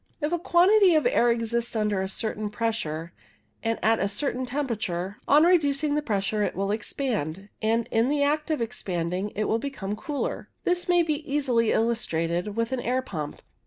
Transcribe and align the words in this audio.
If 0.19 0.33
a 0.33 0.39
quantity 0.39 0.95
of 0.95 1.05
air 1.05 1.29
exists 1.29 1.75
under 1.75 2.01
a 2.01 2.09
certain 2.09 2.49
pres 2.49 2.75
sure 2.75 3.13
and 3.61 3.77
at 3.83 3.99
a 3.99 4.07
certain 4.07 4.47
temperature, 4.47 5.17
on 5.27 5.43
reducing 5.43 5.93
the 5.93 6.01
pressure 6.01 6.41
it 6.41 6.55
will 6.55 6.71
expand, 6.71 7.49
and 7.61 7.87
in 7.91 8.07
the 8.07 8.23
act 8.23 8.49
of 8.49 8.61
expanding 8.61 9.31
it 9.35 9.43
will 9.43 9.59
become 9.59 9.95
cooler. 9.95 10.49
This 10.63 10.89
may 10.89 11.01
easily 11.01 11.67
be 11.67 11.73
illus 11.73 12.03
trated 12.07 12.55
with 12.55 12.71
an 12.71 12.79
air 12.79 13.03
pump. 13.03 13.43